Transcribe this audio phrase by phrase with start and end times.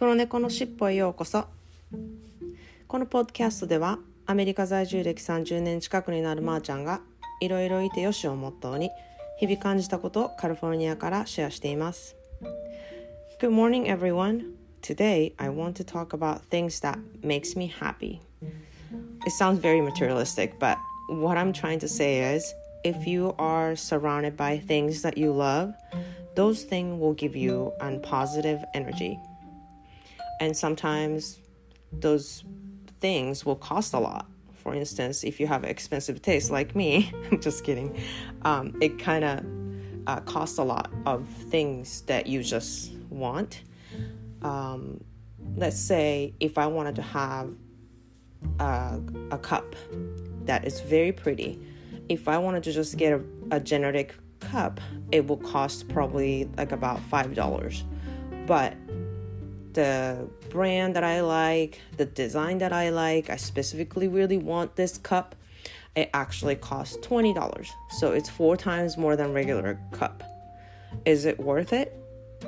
[0.00, 1.44] 黒猫のしっぽへようこそ
[2.88, 7.02] このポッドキャストではアメリカ在住歴30年近くになるまーちゃんが
[7.42, 8.90] いろいろいてよしをモットーに
[9.38, 12.16] 日々感じたことをカリフォルニアからシェアしています
[13.42, 18.22] Good morning everyone Today I want to talk about things that makes me happy
[19.26, 20.78] It sounds very materialistic but
[21.10, 22.54] what I'm trying to say is
[22.84, 25.74] if you are surrounded by things that you love
[26.36, 29.18] those things will give you a positive energy
[30.40, 31.38] and sometimes
[31.92, 32.44] those
[33.00, 34.26] things will cost a lot.
[34.54, 37.98] For instance if you have expensive taste like me i'm just kidding
[38.42, 39.44] um, it kind of
[40.06, 43.62] uh, costs a lot of things that you just want.
[44.42, 45.02] Um,
[45.56, 47.50] let's say if i wanted to have
[48.58, 49.00] a,
[49.30, 49.74] a cup
[50.44, 51.58] that is very pretty
[52.08, 54.80] if i wanted to just get a, a generic cup
[55.12, 57.84] it will cost probably like about five dollars.
[58.46, 58.74] But
[59.72, 64.98] the brand that I like, the design that I like, I specifically really want this
[64.98, 65.34] cup,
[65.96, 67.66] it actually costs $20.
[67.90, 70.22] So it's four times more than regular cup.
[71.04, 71.96] Is it worth it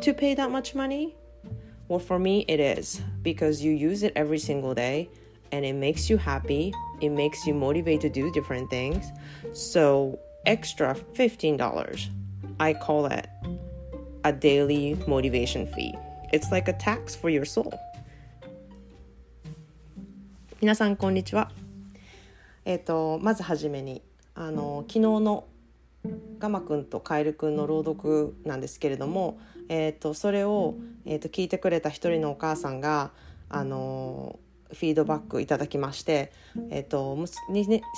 [0.00, 1.14] to pay that much money?
[1.88, 5.10] Well, for me, it is because you use it every single day
[5.50, 6.72] and it makes you happy.
[7.00, 9.04] It makes you motivate to do different things.
[9.52, 12.08] So, extra $15.
[12.58, 13.28] I call it
[14.24, 15.94] a daily motivation fee.
[16.32, 17.78] It's like a tax for your soul.
[20.62, 21.50] 皆さんこんにちは。
[22.64, 24.00] えっ、ー、とまずはじめに
[24.34, 25.44] あの昨日の
[26.38, 29.38] ガマくんとカエルくんの朗読なんですけれども、
[29.68, 33.10] えーと、それを、えーと、聞いてくれた一人のお母さんが
[33.50, 34.38] あの
[34.70, 36.32] フィードバックいただきまして、
[36.70, 37.18] えーと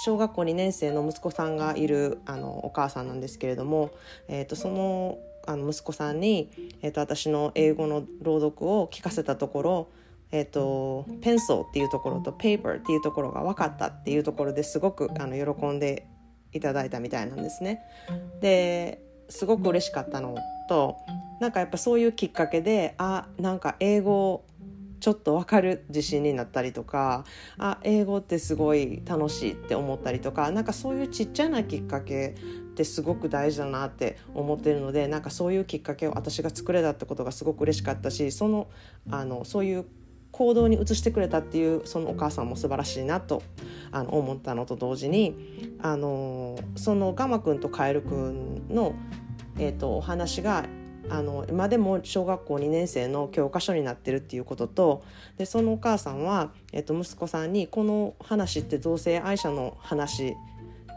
[0.05, 3.93] 小学校2年生の息子さんがいるあのお母さんなんですけれども、
[4.27, 6.51] えー、とそのあの息子さんに、
[6.83, 9.89] えーと、私の英語の朗読を聞かせたところ
[10.35, 16.09] えーと、ペンソーっていうところとペーパーっていうところが分かったっていうところですごくあの喜んで
[16.53, 17.83] いただいたみたいなんですね。
[18.41, 20.37] ですごく嬉しかったの
[20.69, 20.97] と
[21.41, 24.45] なんかやっぱそういうきっかけであなんか英語
[25.05, 27.27] ちょっと分かる自信になったりとか
[27.59, 32.41] あ英語ってすごい楽しいって思ったりとかなんかそういうちっちゃなきっかけっ
[32.75, 38.69] てすごく大事だなって思ってるのでなんかそういうきっかけを私が作れたってことがすごく嬉しかったしその
[39.11, 39.85] あのそういう
[40.31, 43.43] 行動に移してくれたっていうそのお母さんも素晴らしいなと
[43.93, 48.95] あの思ったのと同時にあのそのガマくんとカエルくんの、
[49.59, 50.65] えーとお話が
[51.11, 55.05] あの今でも小学校2年生の教科書になってるっていうことと
[55.37, 60.35] でそのお母さんは、えっと、息子さんにこの話って同性愛者の話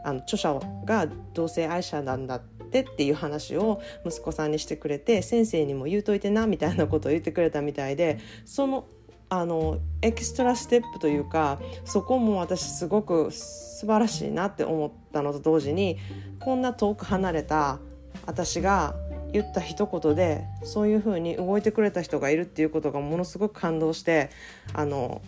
[0.04, 8.86] あの著者が同性愛者なんだってっていう話を息子さんにしてくれて先生にも言うといてなみたいなことを言ってくれたみたいでその
[9.30, 15.98] あのエキストラステップというかそこも私すごく素晴らしいなって思ったのと同時に
[16.40, 17.80] こんな遠く離れた
[18.26, 18.96] 私が
[19.34, 24.30] 言った一言でそういうふうに動いてくれた人がいるっていうことがものすごく感動して
[24.74, 25.22] あの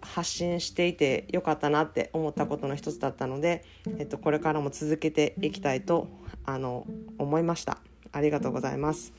[0.00, 3.64] 発信していてよかったなって思ったことの一つだったので、
[3.98, 6.08] えっと、これからも続けていきたいと
[6.44, 6.86] あの
[7.18, 7.78] 思いました。
[8.10, 9.12] ありがとうございます。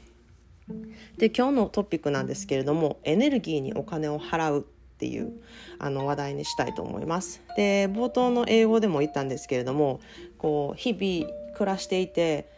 [1.17, 4.63] で今日のトピックなんですけれどもエネルギーにお金を払うっ
[4.97, 5.33] ていう
[5.79, 7.41] あの話題にしたいと思います。
[7.57, 10.00] で冒頭の英語でも言ったんですけれども
[10.38, 12.50] こう日々暮らしていて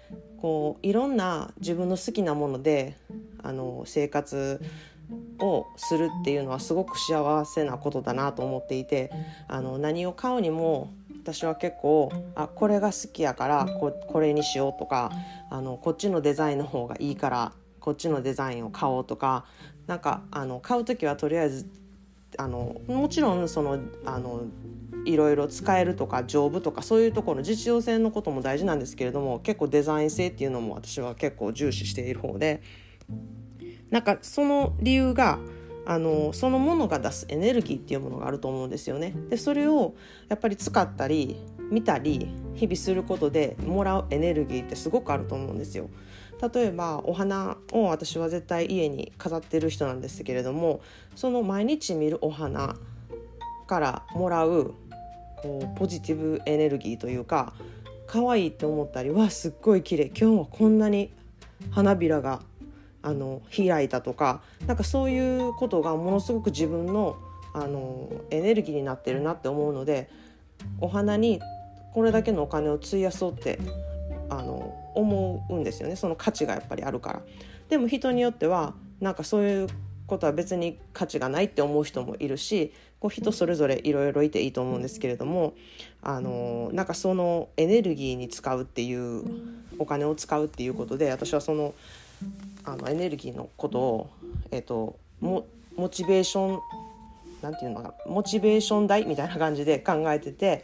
[0.46, 2.96] こういろんな自分の好きなもので
[3.42, 4.62] あの生活
[5.40, 9.10] をするっていうのはすごく幸せなことだなと思っていて
[9.48, 15.12] あの何を買うにも私は結構あこれが好きやからここれにしようとか
[15.50, 19.46] あのこっちのデザインの方がいいからこっちのデザインを買おうとか
[19.88, 21.68] なんかあの買う時はとりあえず
[22.38, 24.44] あのもちろんそのあの
[25.06, 32.62] いろいろ使えるとか丈夫とかそういうところの実用性のことも大事なんですけれども結構デザイン性っていうのも私は結構重視している方で
[33.92, 35.40] なんかその理由が
[35.86, 39.14] あのそのものが出すエネルギーっていうものがあると思うんですよね。
[39.30, 39.94] でそれを
[40.30, 41.38] やっぱり使ったり
[41.70, 45.90] 見たり日々することでもらうエネルギーってすごくあると思うんですよ。
[46.54, 50.82] 例えばお花を私は絶対家に飾ってる人なんですけれども
[51.16, 52.76] その毎日見るお花
[53.68, 54.74] からもらう
[55.46, 57.54] こうポジティブエネルギーというか
[58.08, 61.12] 可愛いって思ったりわすっごい綺麗今日はこんなに
[61.70, 62.42] 花びらが
[63.04, 67.18] あの開いたとかなんかそういうことがものすごく自分の
[67.54, 70.10] あのエネルギーになってるなって思うので
[70.82, 71.40] お花に
[71.94, 73.60] これだけのお金を費やそうって
[74.30, 77.22] あの思うんですよねその価値がやっぱりあるから。
[77.70, 79.68] でも人によってはなんかそういう
[80.08, 85.54] ことは別に価値がないって思う人もいるしこう人それぞれいろいろいていいと思うんですけれども
[86.02, 89.24] あのなんかそのエネルギーに使うっていう
[89.80, 91.74] お金を使うっていうことで私はその
[92.64, 94.10] あのエネルギーのことを、
[94.52, 96.60] えーと、モモチベーション
[97.42, 100.64] なんていうのかなモチベーション代みたいな感じで 考えてて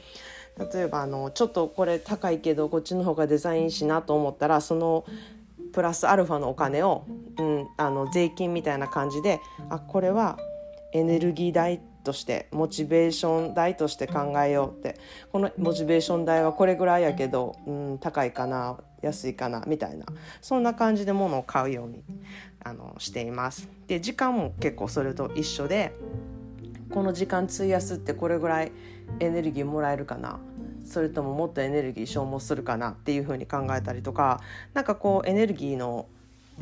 [0.74, 5.06] 例えばあのちょっとこれ高いけどこっちの方がデザインしなと思ったらその
[5.74, 7.06] プラスアルファのお金を、
[7.38, 9.40] うん、あの税金みたいな感じで
[9.70, 10.38] あこれは
[10.94, 15.00] エネルギー代としてモチベーション代として考えようって。
[15.32, 20.06] このモチベーション代はこれぐらいやけど、うん、高いかな安いかなみたいな。
[20.42, 22.04] そんな感じで物を買うように
[22.64, 23.70] あのしています。
[23.88, 25.94] で時間も結構それと一緒で
[26.92, 28.72] この時間費やすってこれぐらい
[29.20, 30.40] エネルギーもらえるかな。
[30.92, 34.42] それとももっとエネルギー消耗するかなっていうふうに考えたりとか
[34.74, 36.08] なんかこうエネルギーの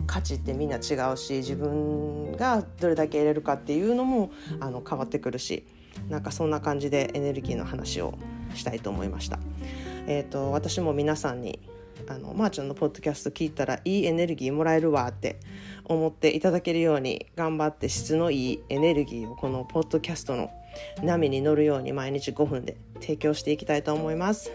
[0.08, 5.66] 価値ってみんな違うし自分がどれだけ入れるかっていうのもあの変わってくるし
[6.10, 8.14] なんかそんな感じでエネルギーの話を
[8.54, 9.40] したいと思いました。
[10.08, 11.60] えーと、私も皆さんに
[12.08, 15.40] あのまー、あ、ちゃんのポッドキャスト聞いたらいいエネルギーもらえるわって
[15.86, 20.50] 思っていただけるように頑張って質のいいエネルギーをこのポッドキャストの
[21.04, 24.52] 波に乗るように毎日5分で提供していきたいと思います。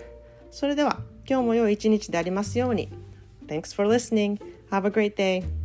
[0.51, 2.91] それでは今日も良い一日でありますように。
[3.47, 4.39] Thanks for listening.
[4.71, 5.64] Have a great day.